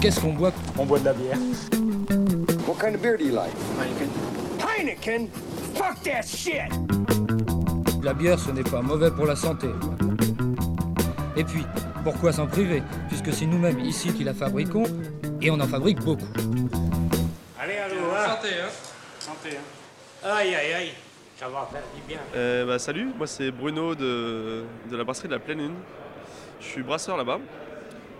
Qu'est-ce 0.00 0.20
qu'on 0.20 0.32
boit? 0.32 0.52
On 0.78 0.84
boit 0.84 0.98
de 0.98 1.06
la 1.06 1.12
bière. 1.12 1.38
What 2.66 2.76
kind 2.80 2.94
of 2.94 3.02
beer 3.02 3.16
do 3.16 3.24
you 3.24 3.32
like? 3.32 3.52
Heineken? 4.60 5.28
Fuck 5.74 6.02
that 6.04 6.22
shit! 6.22 6.70
La 8.02 8.12
bière, 8.14 8.38
ce 8.38 8.50
n'est 8.50 8.62
pas 8.62 8.82
mauvais 8.82 9.10
pour 9.10 9.26
la 9.26 9.36
santé. 9.36 9.68
Et 11.36 11.44
puis, 11.44 11.64
pourquoi 12.04 12.32
s'en 12.32 12.46
priver? 12.46 12.82
Puisque 13.08 13.32
c'est 13.32 13.46
nous-mêmes 13.46 13.80
ici 13.80 14.12
qui 14.12 14.24
la 14.24 14.34
fabriquons, 14.34 14.84
et 15.40 15.50
on 15.50 15.60
en 15.60 15.66
fabrique 15.66 16.00
beaucoup. 16.00 16.28
Allez, 17.58 17.76
allô, 17.78 17.96
Santé, 18.26 18.48
hein 18.62 18.68
Santé, 19.18 19.56
hein 19.56 20.28
Aïe, 20.28 20.54
aïe, 20.54 20.72
aïe. 20.72 20.90
Ça 21.38 21.48
va 21.48 21.68
faire 21.70 21.82
du 21.94 22.02
bien. 22.08 22.18
Euh, 22.34 22.64
bah, 22.66 22.78
salut, 22.78 23.12
moi 23.16 23.26
c'est 23.26 23.50
Bruno 23.50 23.94
de, 23.94 24.64
de 24.90 24.96
la 24.96 25.04
brasserie 25.04 25.28
de 25.28 25.34
la 25.34 25.38
Pleine 25.38 25.58
Lune. 25.58 25.74
Je 26.60 26.66
suis 26.66 26.82
brasseur 26.82 27.16
là-bas. 27.16 27.38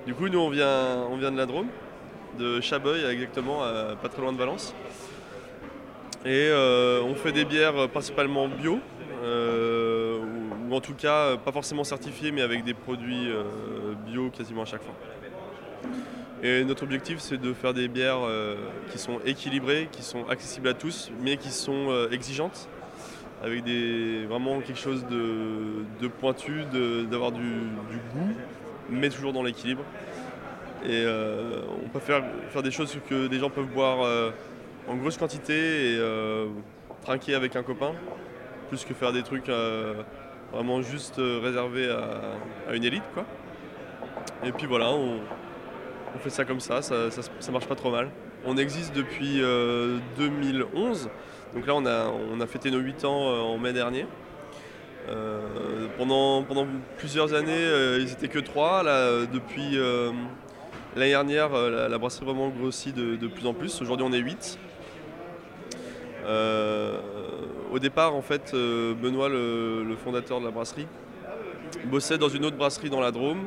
Du 0.07 0.15
coup, 0.15 0.29
nous 0.29 0.39
on 0.39 0.51
vient, 0.51 1.33
de 1.33 1.37
la 1.37 1.47
Drôme, 1.47 1.67
de 2.39 2.61
Chabeuil 2.61 3.05
exactement, 3.05 3.65
à- 3.65 3.97
pas 4.01 4.09
très 4.09 4.23
loin 4.23 4.33
de 4.33 4.39
Valence. 4.39 4.73
Et 6.25 6.49
euh, 6.49 7.03
on 7.03 7.17
fait 7.17 7.33
des 7.33 7.45
bières 7.45 7.89
principalement 7.89 8.47
bio, 8.47 8.79
euh, 9.25 10.21
ou, 10.71 10.73
en 10.73 10.81
tout 10.81 10.95
cas 10.95 11.37
pas 11.39 11.51
forcément 11.51 11.83
certifiées, 11.83 12.31
mais 12.31 12.43
avec 12.43 12.63
des 12.63 12.73
produits 12.73 13.29
euh, 13.29 13.43
bio 14.07 14.31
quasiment 14.31 14.63
à 14.63 14.67
chaque 14.67 14.83
fois. 14.83 14.95
Et 16.41 16.63
notre 16.63 16.85
objectif 16.85 17.19
c'est 17.19 17.39
de 17.41 17.53
faire 17.53 17.75
des 17.75 17.89
bières 17.89 18.21
qui 18.93 18.99
sont 18.99 19.19
équilibrées, 19.25 19.89
qui 19.91 20.03
sont 20.03 20.29
accessibles 20.29 20.69
à 20.69 20.75
tous, 20.75 21.11
mais 21.21 21.37
qui 21.37 21.51
sont 21.51 22.09
exigeantes 22.13 22.69
avec 23.43 23.65
vraiment 24.29 24.61
quelque 24.61 24.79
chose 24.79 25.05
de, 25.11 26.09
pointu, 26.09 26.65
d'avoir 27.11 27.33
du 27.33 27.41
goût, 28.15 28.35
mais 28.91 29.09
toujours 29.09 29.33
dans 29.33 29.43
l'équilibre. 29.43 29.83
Et 30.85 31.05
euh, 31.05 31.63
on 31.85 31.89
peut 31.89 31.99
faire, 31.99 32.23
des 32.63 32.71
choses 32.71 32.97
que 33.09 33.27
des 33.27 33.39
gens 33.39 33.51
peuvent 33.51 33.67
boire 33.67 34.03
euh, 34.03 34.31
en 34.89 34.95
grosse 34.97 35.17
quantité 35.17 35.55
et 35.55 35.99
euh, 35.99 36.47
trinquer 37.03 37.35
avec 37.35 37.57
un 37.57 37.63
copain, 37.63 37.93
plus 38.69 38.85
que 38.85 38.95
faire 38.95 39.13
des 39.13 39.23
trucs 39.23 39.51
vraiment 40.53 40.83
juste 40.83 41.17
réservés 41.17 41.91
à, 41.91 42.75
une 42.75 42.85
élite. 42.85 43.03
Quoi. 43.15 43.25
Et 44.45 44.53
puis 44.53 44.67
voilà, 44.67 44.91
on, 44.91 45.19
fait 46.21 46.31
ça 46.31 46.45
comme 46.45 46.61
ça, 46.61 46.83
ça, 46.83 47.11
ça, 47.11 47.53
marche 47.53 47.67
pas 47.67 47.75
trop 47.75 47.91
mal. 47.91 48.11
On 48.45 48.57
existe 48.57 48.95
depuis 48.95 49.43
euh, 49.43 49.99
2011. 50.19 51.11
Donc 51.55 51.67
là, 51.67 51.75
on 51.75 51.85
a, 51.85 52.07
on 52.33 52.41
a 52.41 52.47
fêté 52.47 52.71
nos 52.71 52.79
8 52.79 53.05
ans 53.05 53.53
en 53.53 53.59
mai 53.59 53.73
dernier. 53.73 54.07
Euh, 55.09 55.87
pendant, 55.97 56.45
plusieurs 56.99 57.35
années, 57.35 57.53
euh, 57.53 57.99
ils 58.01 58.13
étaient 58.13 58.29
que 58.29 58.39
3. 58.39 58.83
Là, 58.83 58.91
euh, 58.91 59.27
depuis 59.33 59.79
euh, 59.79 60.11
l'année 60.97 61.11
dernière, 61.11 61.51
la, 61.51 61.89
la 61.89 61.99
brasserie 61.99 62.25
vraiment 62.25 62.49
grossit 62.49 62.95
de, 62.95 63.27
plus 63.27 63.47
en 63.47 63.55
plus. 63.55 63.81
Aujourd'hui, 63.81 64.07
on 64.09 64.13
est 64.13 64.19
8. 64.19 64.59
Euh, 66.27 66.99
au 67.73 67.79
départ, 67.79 68.15
en 68.15 68.23
fait, 68.23 68.53
Benoît, 68.53 69.29
le, 69.29 69.97
fondateur 70.03 70.41
de 70.41 70.45
la 70.45 70.51
brasserie, 70.51 70.87
bossait 71.85 72.19
dans 72.19 72.29
une 72.29 72.45
autre 72.45 72.57
brasserie 72.57 72.91
dans 72.91 73.01
la 73.01 73.13
Drôme. 73.13 73.47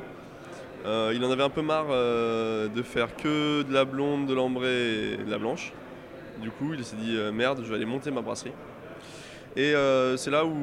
Il 0.85 1.23
en 1.25 1.31
avait 1.31 1.43
un 1.43 1.49
peu 1.49 1.61
marre 1.61 1.87
de 1.89 2.81
faire 2.83 3.15
que 3.15 3.63
de 3.63 3.73
la 3.73 3.83
blonde, 3.85 4.27
de 4.27 4.33
l'ambrée 4.33 5.13
et 5.13 5.17
de 5.17 5.29
la 5.29 5.37
blanche. 5.37 5.73
Du 6.41 6.51
coup, 6.51 6.73
il 6.73 6.85
s'est 6.85 6.95
dit 6.95 7.17
merde, 7.33 7.61
je 7.63 7.69
vais 7.69 7.75
aller 7.75 7.85
monter 7.85 8.11
ma 8.11 8.21
brasserie. 8.21 8.53
Et 9.55 9.73
euh, 9.73 10.15
c'est 10.17 10.31
là 10.31 10.45
où 10.45 10.55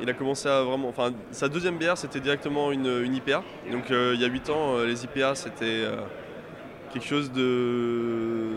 il 0.00 0.08
a 0.08 0.12
commencé 0.14 0.48
à 0.48 0.62
vraiment. 0.62 0.88
Enfin, 0.88 1.12
sa 1.30 1.48
deuxième 1.48 1.76
bière, 1.76 1.98
c'était 1.98 2.20
directement 2.20 2.72
une, 2.72 3.14
IPA. 3.14 3.42
Donc, 3.70 3.90
euh, 3.90 4.12
il 4.14 4.20
y 4.20 4.24
a 4.24 4.28
8 4.28 4.50
ans, 4.50 4.76
euh, 4.76 4.86
les 4.86 5.04
IPA, 5.04 5.34
c'était 5.34 5.84
quelque 6.92 7.06
chose 7.06 7.32
de 7.32 8.48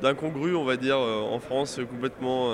d'incongru, 0.00 0.56
on 0.56 0.64
va 0.64 0.76
dire, 0.76 0.98
en 0.98 1.38
France, 1.38 1.80
complètement. 1.88 2.50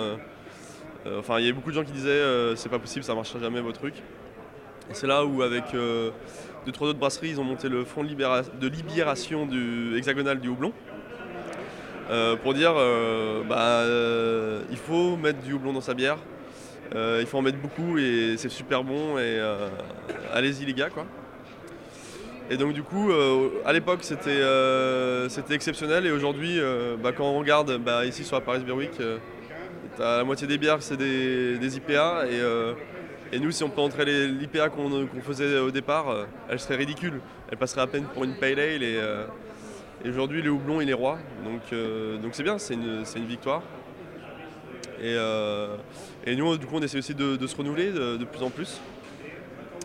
enfin, 1.18 1.38
il 1.38 1.42
y 1.42 1.48
avait 1.48 1.54
beaucoup 1.54 1.70
de 1.70 1.74
gens 1.74 1.84
qui 1.84 1.92
disaient 1.92 2.22
c'est 2.56 2.68
pas 2.68 2.78
possible, 2.78 3.04
ça 3.04 3.14
marchera 3.14 3.38
jamais 3.41 3.60
vos 3.60 3.72
trucs. 3.72 3.97
Et 4.91 4.94
c'est 4.94 5.06
là 5.06 5.24
où, 5.24 5.42
avec 5.42 5.64
deux, 5.72 6.72
trois 6.72 6.88
autres 6.88 6.98
brasseries, 6.98 7.30
ils 7.30 7.41
ont 7.41 7.44
monté 7.44 7.70
le 7.70 7.84
fonds 7.84 8.04
de, 8.04 8.10
de 8.10 8.68
libération 8.68 9.47
du 9.47 9.97
hexagonal 9.97 10.41
du 10.41 10.48
houblon. 10.48 10.72
Euh, 12.10 12.36
pour 12.36 12.54
dire 12.54 12.72
euh, 12.74 13.42
bah, 13.44 13.82
euh, 13.82 14.62
il 14.70 14.78
faut 14.78 15.16
mettre 15.16 15.41
du 15.41 15.52
houblon 15.52 15.74
dans 15.74 15.82
sa 15.82 15.92
bière, 15.92 16.16
il 16.94 17.26
faut 17.26 17.36
en 17.36 17.42
mettre 17.42 17.58
beaucoup 17.58 17.98
et 17.98 18.36
c'est 18.38 18.48
super 18.48 18.82
bon 18.82 19.19
et 19.19 19.38
allez-y 20.32 20.64
les 20.64 20.72
gars 20.72 20.88
quoi. 20.88 21.04
Et 22.50 22.56
donc 22.56 22.72
du 22.72 22.82
coup 22.82 23.10
à 23.66 23.72
l'époque 23.74 24.00
c'était 24.02 24.41
exceptionnel 25.50 26.06
et 26.06 26.10
aujourd'hui 26.10 26.58
bah, 27.02 27.12
quand 27.12 27.24
on 27.24 27.38
regarde 27.38 27.76
bah, 27.78 28.06
ici 28.06 28.24
sur 28.24 28.36
la 28.36 28.41
Paris 28.41 28.60
Beer 28.60 28.72
Week, 28.72 28.98
la 29.98 30.24
moitié 30.24 30.47
des 30.47 30.56
bières 30.56 30.80
c'est 30.80 30.97
des, 30.97 31.76
IPA 31.76 32.24
et, 33.32 33.38
nous 33.38 33.50
si 33.50 33.64
on 33.64 33.68
peut 33.68 33.82
entrer 33.82 34.06
l'IPA 34.26 34.70
qu'on 34.70 35.06
faisait 35.20 35.58
au 35.58 35.70
départ, 35.70 36.06
elle 36.48 36.58
serait 36.58 36.76
ridicule. 36.76 37.20
Elle 37.50 37.58
passerait 37.58 37.82
à 37.82 37.86
peine 37.86 38.04
pour 38.04 38.24
une 38.24 38.36
pale 38.36 38.58
ale 38.58 38.82
et, 38.82 38.98
et 40.04 40.10
aujourd'hui, 40.10 40.42
le 40.42 40.50
houblon, 40.50 40.81
il 40.81 40.88
est 40.91 40.94
roi. 40.94 41.19
Donc 41.44 41.62
euh, 41.72 42.19
donc 42.19 42.34
c'est 42.34 42.42
bien, 42.42 42.59
c'est 42.59 42.75
une, 42.75 43.04
une 43.16 43.26
victoire. 43.26 43.62
Et, 45.00 45.14
euh, 45.16 45.76
et 46.25 46.36
nous, 46.36 46.56
du 46.56 46.66
coup, 46.66 46.76
on 46.76 46.82
essaie 46.82 46.98
aussi 46.98 47.14
de, 47.14 47.47
se 47.47 47.56
renouveler 47.56 47.92
de, 47.92 48.25
plus 48.25 48.42
en 48.42 48.50
plus 48.50 48.81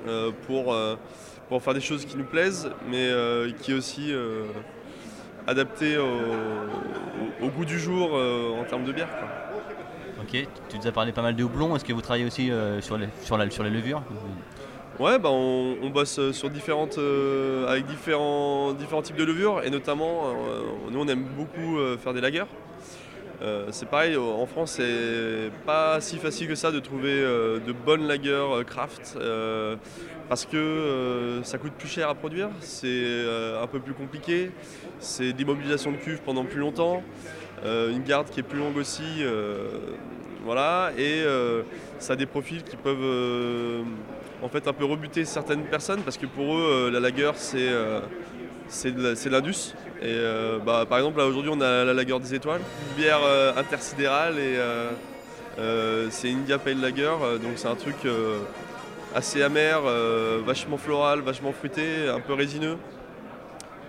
euh, 0.08 0.32
pour, 0.48 0.76
pour 1.50 1.62
faire 1.62 1.74
des 1.74 1.82
choses 1.82 2.06
qui 2.06 2.18
nous 2.18 2.26
plaisent, 2.26 2.70
mais 2.90 3.10
qui 3.62 3.72
est 3.72 3.76
aussi 3.76 4.12
adaptées 5.48 5.98
au, 5.98 7.48
goût 7.50 7.66
du 7.66 7.80
jour 7.80 8.14
en 8.14 8.64
termes 8.64 8.86
de 8.86 8.92
bière. 8.92 9.10
Ok, 10.22 10.48
tu 10.70 10.78
nous 10.78 10.88
as 10.88 10.92
parlé 10.92 11.12
pas 11.12 11.22
mal 11.22 11.36
de 11.36 11.44
houblon. 11.44 11.76
Est-ce 11.76 11.86
que 11.86 11.94
vous 11.94 12.02
travaillez 12.02 12.26
aussi 12.26 12.52
sur, 12.82 12.98
les, 12.98 13.08
sur, 13.22 13.52
sur 13.52 13.64
les 13.64 13.70
levures? 13.70 14.02
Ouais, 15.00 15.18
bah 15.18 15.30
on, 15.32 15.90
bosse 15.90 16.20
euh, 16.20 16.32
sur 16.34 16.52
différentes, 16.52 17.00
euh, 17.00 17.68
avec 17.68 17.88
différents, 17.88 18.74
différents 18.74 19.02
types 19.02 19.16
de 19.16 19.24
levures 19.24 19.64
et 19.64 19.72
notamment, 19.72 20.28
euh, 20.28 20.62
nous 20.92 21.00
on 21.00 21.08
aime 21.08 21.24
beaucoup 21.36 21.80
faire 21.98 22.14
des 22.14 22.22
lagers. 22.22 22.46
C'est 23.72 23.90
pareil, 23.90 24.16
en 24.16 24.46
France 24.46 24.76
c'est 24.78 25.52
pas 25.66 26.00
si 26.00 26.18
facile 26.18 26.48
que 26.48 26.56
ça 26.56 26.72
de 26.72 26.80
trouver 26.80 27.12
de 27.12 27.74
bonnes 27.74 28.08
lagers 28.08 28.64
craft 28.66 29.18
parce 30.30 30.46
que 30.46 31.42
ça 31.44 31.58
coûte 31.58 31.74
plus 31.74 31.90
cher 31.90 32.08
à 32.08 32.16
produire, 32.16 32.48
c'est 32.62 33.26
un 33.62 33.68
peu 33.68 33.82
plus 33.82 33.94
compliqué, 33.94 34.52
c'est 35.00 35.34
l'immobilisation 35.34 35.92
de 35.92 35.98
cuve 35.98 36.22
pendant 36.22 36.46
plus 36.46 36.62
longtemps, 36.62 37.04
une 37.66 38.04
garde 38.04 38.30
qui 38.30 38.40
est 38.40 38.44
plus 38.44 38.60
longue 38.60 38.78
aussi. 38.78 39.26
voilà, 40.46 40.94
et 40.98 41.26
ça 42.00 42.14
a 42.14 42.16
des 42.16 42.28
profils 42.28 42.64
qui 42.64 42.78
peuvent 42.78 43.84
en 44.44 44.50
fait 44.50 44.68
un 44.68 44.74
peu 44.74 44.86
rebuter 44.86 45.26
certaines 45.26 45.64
personnes 45.64 46.02
parce 46.02 46.18
que 46.18 46.26
pour 46.26 46.56
eux 46.56 46.90
euh, 46.90 46.92
la 46.92 47.00
lager 47.00 47.32
c'est 47.36 47.70
euh, 47.70 48.02
l'indus. 49.32 49.74
Et 50.02 50.06
euh, 50.08 50.60
bah, 50.60 50.86
par 50.88 50.98
exemple 50.98 51.20
là 51.20 51.26
aujourd'hui 51.26 51.52
on 51.54 51.62
a 51.62 51.86
la 51.86 51.94
lager 51.94 52.20
des 52.20 52.36
étoiles, 52.36 52.62
une 52.90 53.02
bière 53.02 53.22
intersidérale 53.58 54.38
et 54.38 54.58
c'est 56.10 56.30
India 56.30 56.58
Pale 56.58 56.82
Lager, 56.82 57.14
donc 57.42 57.54
c'est 57.56 57.68
un 57.68 57.76
truc 57.76 57.96
assez 59.16 59.42
amer, 59.42 59.82
vachement 60.46 60.78
floral, 60.78 61.22
vachement 61.22 61.54
fruité, 61.54 62.10
un 62.10 62.20
peu 62.20 62.34
résineux. 62.34 62.78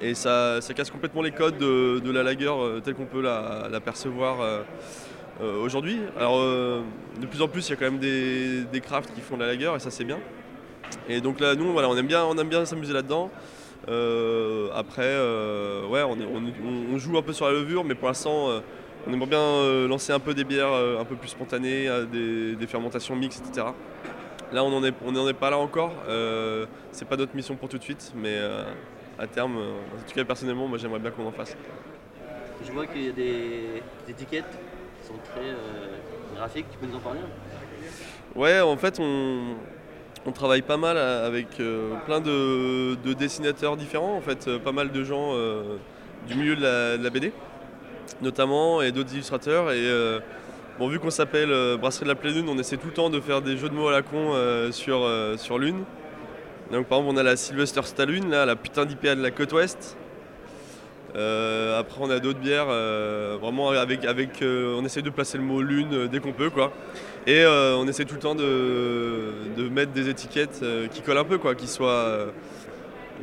Et 0.01 0.15
ça, 0.15 0.59
casse 0.75 0.91
complètement 0.91 1.23
les 1.23 1.31
codes 1.31 1.57
de, 1.57 2.11
la 2.11 2.23
lager 2.23 2.49
euh, 2.49 2.81
telle 2.81 2.95
qu'on 2.95 3.07
peut 3.07 3.23
la, 3.23 3.69
la 3.71 3.81
percevoir 3.81 4.39
euh, 5.41 5.61
aujourd'hui. 5.61 5.99
Alors 6.17 6.39
euh, 6.39 6.83
de 7.21 7.27
plus 7.27 7.43
en 7.43 7.49
plus 7.49 7.67
il 7.67 7.71
y 7.71 7.73
a 7.73 7.77
quand 7.77 7.91
même 7.91 7.99
des, 7.99 8.81
crafts 8.81 9.13
qui 9.15 9.21
font 9.21 9.37
de 9.37 9.43
la 9.43 9.49
lager 9.49 9.73
et 9.75 9.79
ça 9.81 9.91
c'est 9.91 10.05
bien. 10.05 10.19
Et 11.09 11.21
donc 11.21 11.41
là 11.41 11.55
nous 11.57 11.73
voilà, 11.73 11.89
on 11.89 11.97
aime 11.97 12.07
bien, 12.07 12.25
on 12.25 12.39
aime 12.39 12.49
bien 12.49 12.65
s'amuser 12.65 12.93
là-dedans. 12.93 13.31
Euh, 13.89 14.69
après 14.75 15.13
ouais 15.89 16.03
on, 16.03 16.99
joue 16.99 17.19
un 17.19 17.23
peu 17.23 17.33
sur 17.33 17.47
la 17.47 17.53
levure 17.53 17.85
mais 17.85 17.95
pour 17.95 18.09
l'instant 18.09 18.49
on 19.07 19.13
aimerait 19.13 19.29
bien 19.29 19.87
lancer 19.89 20.13
un 20.13 20.21
peu 20.21 20.33
des 20.33 20.45
bières 20.45 20.73
un 20.73 21.05
peu 21.05 21.17
plus 21.17 21.29
spontanées, 21.29 21.89
des, 22.13 22.67
fermentations 22.67 23.17
mixtes, 23.17 23.45
etc. 23.47 23.67
Là 24.53 24.63
on 24.63 24.71
n'en 24.71 24.85
est, 24.85 24.95
on 25.05 25.29
est 25.29 25.33
pas 25.33 25.51
là 25.51 25.59
encore. 25.59 25.93
C'est 26.93 27.09
pas 27.09 27.17
notre 27.17 27.35
mission 27.35 27.57
pour 27.57 27.69
tout 27.69 27.79
de 27.79 27.83
suite 27.83 28.13
mais 28.15 28.39
à 29.19 29.27
terme, 29.27 29.57
en 29.57 30.09
tout 30.09 30.15
cas 30.15 30.25
personnellement 30.25 30.69
moi 30.69 30.79
j'aimerais 30.79 31.01
bien 31.01 31.11
qu'on 31.11 31.27
en 31.27 31.33
fasse. 31.33 31.57
Je 32.65 32.71
vois 32.71 32.87
qu'il 32.87 33.03
y 33.03 33.09
a 33.09 33.13
des, 33.13 33.83
des 34.07 34.13
étiquettes 34.13 34.59
sont 35.05 35.15
très 35.33 35.45
euh, 35.45 36.37
graphiques, 36.37 36.67
tu 36.71 36.79
peux 36.79 36.87
nous 36.87 36.97
en 36.97 37.01
parler 37.01 37.21
Ouais, 38.35 38.61
en 38.61 38.77
fait, 38.77 39.01
on, 39.01 40.33
travaille 40.33 40.63
pas 40.63 40.77
mal 40.77 40.97
avec 40.99 41.61
euh, 41.61 41.95
plein 42.07 42.21
de, 42.21 42.97
de 42.97 43.13
dessinateurs 43.13 43.77
différents, 43.77 44.17
en 44.17 44.21
fait, 44.21 44.49
euh, 44.49 44.59
pas 44.59 44.73
mal 44.73 44.91
de 44.91 45.05
gens 45.05 45.33
euh, 45.35 45.77
du 46.27 46.35
milieu 46.35 46.57
de 46.57 47.03
la, 47.03 47.11
BD, 47.11 47.33
notamment, 48.23 48.83
et 48.83 48.91
d'autres 48.91 49.13
illustrateurs. 49.13 49.71
Et 49.71 49.87
euh, 49.87 50.21
bon, 50.79 50.89
vu 50.89 50.99
qu'on 50.99 51.11
s'appelle 51.11 51.53
euh, 51.53 51.77
Brasserie 51.77 52.05
de 52.05 52.11
la 52.11 52.15
Pleine 52.15 52.35
Lune, 52.35 52.49
on 52.49 52.59
essaie 52.59 52.77
tout 52.77 52.89
le 52.89 52.93
temps 52.93 53.11
de 53.11 53.21
faire 53.21 53.43
des 53.43 53.57
jeux 53.57 53.69
de 53.69 53.75
mots 53.75 53.89
à 53.89 53.93
la 53.93 54.03
con 54.03 54.33
euh, 54.33 54.73
sur, 54.73 55.03
euh, 55.03 55.37
sur 55.37 55.59
Lune. 55.59 55.85
Donc, 56.73 56.87
par 56.87 56.99
exemple, 56.99 57.17
on 57.17 57.21
a 57.21 57.23
la 57.23 57.37
Sylvester 57.37 57.83
Stallone, 57.83 58.31
là, 58.31 58.47
la 58.47 58.57
putain 58.57 58.87
d'IPA 58.87 59.15
de 59.15 59.23
la 59.23 59.31
côte 59.31 59.53
ouest. 59.53 59.97
Euh, 61.17 61.79
après, 61.79 62.01
on 62.01 62.11
a 62.11 62.19
d'autres 62.19 62.41
bières, 62.41 62.67
euh, 62.69 63.39
vraiment 63.41 63.71
avec, 63.71 64.05
avec 64.05 64.43
euh, 64.43 64.75
on 64.77 64.85
essaie 64.85 65.03
de 65.03 65.11
placer 65.11 65.39
le 65.39 65.45
mot 65.45 65.63
lune 65.63 66.09
dès 66.09 66.19
qu'on 66.19 66.33
peut, 66.33 66.51
quoi. 66.51 66.73
Et 67.27 67.45
on 67.47 67.87
essaie 67.89 68.05
tout 68.05 68.17
le 68.17 68.21
temps 68.21 68.35
de, 68.35 69.33
de 69.57 69.69
mettre 69.71 69.93
des 69.93 70.11
étiquettes 70.11 70.63
qui 70.91 71.01
collent 71.01 71.19
un 71.19 71.25
peu, 71.25 71.39
quoi, 71.39 71.55
qui 71.55 71.67
soient 71.67 72.27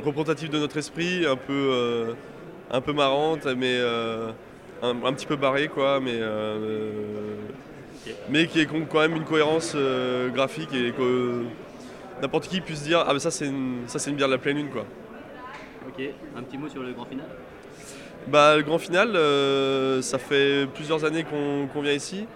représentatives 0.04 0.50
de 0.50 0.58
notre 0.58 0.76
esprit, 0.76 1.24
un 1.24 1.36
peu, 1.36 2.16
un 2.72 2.80
peu 2.80 2.92
marrantes, 2.92 3.46
mais 3.56 3.78
un, 4.82 5.04
un 5.04 5.12
petit 5.12 5.26
peu 5.26 5.36
barrées, 5.36 5.68
quoi, 5.68 6.00
mais, 6.00 6.18
mais 8.28 8.48
qui 8.48 8.66
ont 8.74 8.86
quand 8.90 9.00
même 9.00 9.14
une 9.14 9.24
cohérence 9.24 9.76
graphique 10.34 10.74
et 10.74 10.90
que 10.90 11.44
n'importe 12.20 12.48
qui 12.48 12.60
puisse 12.60 12.82
dire 12.82 13.04
ah 13.06 13.12
mais 13.12 13.20
ça 13.20 13.30
c'est 13.30 13.46
une, 13.46 13.82
ça 13.86 13.98
c'est 14.00 14.10
une 14.10 14.16
bière 14.16 14.28
de 14.28 14.32
la 14.32 14.38
pleine 14.38 14.56
lune, 14.56 14.70
quoi. 14.70 14.84
Ok, 15.86 16.02
un 16.36 16.42
petit 16.42 16.58
mot 16.58 16.68
sur 16.68 16.82
le 16.82 16.92
grand 16.92 17.04
final? 17.04 17.26
Bah, 18.28 18.56
le 18.56 18.62
grand 18.62 18.78
final, 18.78 19.16
euh, 19.16 20.00
ça 20.00 20.18
fait 20.18 20.66
plusieurs 20.74 21.04
années 21.04 21.24
qu'on 21.24 21.80
vient 21.80 21.92
ici. 21.92 22.26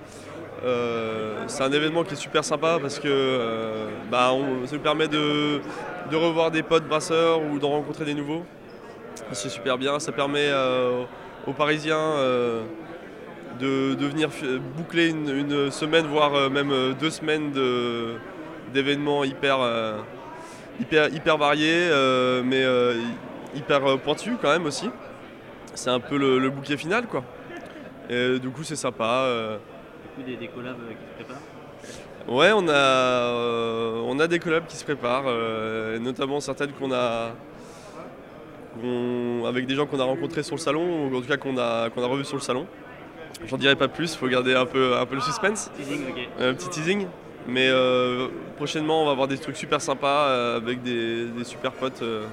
Euh, 0.64 1.44
c'est 1.46 1.62
un 1.62 1.70
événement 1.70 2.02
qui 2.02 2.14
est 2.14 2.16
super 2.16 2.44
sympa 2.44 2.78
parce 2.80 2.98
que 2.98 3.08
euh, 3.08 3.86
bah, 4.10 4.32
ça 4.64 4.74
nous 4.74 4.82
permet 4.82 5.06
de, 5.06 5.60
revoir 6.12 6.50
des 6.50 6.62
potes 6.62 6.88
brasseurs 6.88 7.40
ou 7.42 7.58
d'en 7.58 7.70
rencontrer 7.70 8.04
des 8.04 8.14
nouveaux. 8.14 8.44
C'est 9.32 9.48
super 9.48 9.78
bien. 9.78 10.00
Ça 10.00 10.12
permet 10.12 10.50
aux 11.46 11.52
Parisiens 11.52 12.14
de, 13.60 13.96
venir 13.98 14.28
boucler 14.76 15.10
une, 15.10 15.70
semaine, 15.70 16.06
voire 16.06 16.50
même 16.50 16.94
deux 17.00 17.10
semaines 17.10 17.52
d'événements 18.74 19.22
hyper, 19.24 19.58
hyper, 20.80 21.14
hyper 21.14 21.38
variés, 21.38 21.90
mais 22.44 22.64
hyper 23.54 23.98
pointus 23.98 24.34
quand 24.42 24.50
même 24.50 24.66
aussi 24.66 24.90
c'est 25.76 25.90
un 25.90 26.00
peu 26.00 26.16
le, 26.18 26.38
le 26.38 26.50
bouquet 26.50 26.76
final 26.76 27.06
quoi. 27.06 27.22
Et 28.10 28.38
du 28.38 28.50
coup 28.50 28.64
c'est 28.64 28.76
sympa. 28.76 29.24
euh. 29.26 29.56
Du 30.16 30.22
coup, 30.24 30.30
des, 30.30 30.36
des 30.36 30.48
collabs 30.48 30.76
euh, 30.80 30.92
qui 30.92 31.06
se 31.18 31.24
préparent 31.24 31.42
Ouais 32.28 32.50
on 32.52 32.68
a, 32.68 32.72
euh, 32.72 34.00
on 34.04 34.18
a 34.18 34.26
des 34.26 34.38
collabs 34.40 34.66
qui 34.66 34.76
se 34.76 34.84
préparent, 34.84 35.26
euh, 35.26 35.98
notamment 35.98 36.40
certaines 36.40 36.72
qu'on 36.72 36.92
a 36.92 37.30
avec 39.46 39.66
des 39.66 39.74
gens 39.74 39.86
qu'on 39.86 40.00
a 40.00 40.04
rencontrés 40.04 40.42
sur 40.42 40.54
le 40.54 40.60
salon, 40.60 41.08
ou 41.08 41.16
en 41.16 41.20
tout 41.20 41.28
cas 41.28 41.36
qu'on 41.38 41.56
a, 41.56 41.88
qu'on 41.88 42.02
a 42.02 42.06
revus 42.06 42.24
sur 42.24 42.36
le 42.36 42.42
salon. 42.42 42.66
J'en 43.46 43.56
dirai 43.56 43.74
pas 43.74 43.88
plus, 43.88 44.14
faut 44.14 44.28
garder 44.28 44.54
un 44.54 44.66
peu, 44.66 44.96
un 44.96 45.06
peu 45.06 45.14
le 45.14 45.20
suspense. 45.20 45.70
Teasing. 45.76 46.02
Un 46.40 46.52
petit 46.52 46.68
teasing. 46.68 47.06
Mais 47.48 47.68
euh, 47.68 48.28
prochainement 48.56 49.02
on 49.02 49.06
va 49.06 49.12
avoir 49.12 49.28
des 49.28 49.38
trucs 49.38 49.56
super 49.56 49.80
sympas 49.80 50.26
euh, 50.28 50.56
avec 50.56 50.82
des, 50.82 51.26
des 51.26 51.44
super 51.44 51.70
potes 51.72 52.02
euh, 52.02 52.24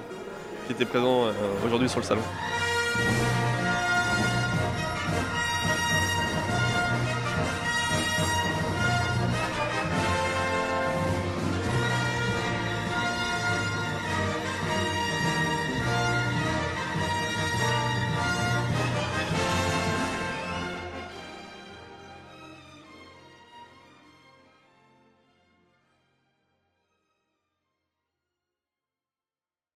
qui 0.65 0.73
étaient 0.73 0.85
présents 0.85 1.25
euh, 1.27 1.31
aujourd'hui 1.65 1.87
sur 1.87 1.99
le 1.99 2.05
salon. 2.05 2.21
Bye. 2.95 3.42